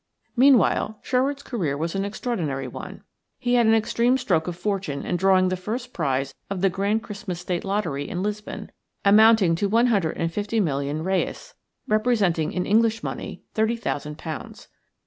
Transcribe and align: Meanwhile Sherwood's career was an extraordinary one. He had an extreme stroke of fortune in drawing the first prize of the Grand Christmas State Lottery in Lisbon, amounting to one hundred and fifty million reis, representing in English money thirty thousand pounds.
Meanwhile 0.35 0.97
Sherwood's 1.03 1.43
career 1.43 1.77
was 1.77 1.93
an 1.93 2.05
extraordinary 2.05 2.67
one. 2.67 3.03
He 3.37 3.53
had 3.53 3.67
an 3.67 3.75
extreme 3.75 4.17
stroke 4.17 4.47
of 4.47 4.55
fortune 4.55 5.05
in 5.05 5.15
drawing 5.15 5.49
the 5.49 5.55
first 5.55 5.93
prize 5.93 6.33
of 6.49 6.61
the 6.61 6.71
Grand 6.71 7.03
Christmas 7.03 7.39
State 7.39 7.63
Lottery 7.63 8.09
in 8.09 8.23
Lisbon, 8.23 8.71
amounting 9.05 9.53
to 9.57 9.69
one 9.69 9.85
hundred 9.93 10.17
and 10.17 10.33
fifty 10.33 10.59
million 10.59 11.03
reis, 11.03 11.53
representing 11.87 12.51
in 12.51 12.65
English 12.65 13.03
money 13.03 13.43
thirty 13.53 13.75
thousand 13.75 14.17
pounds. 14.17 14.69